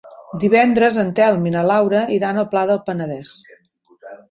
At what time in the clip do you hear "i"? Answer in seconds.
1.51-1.51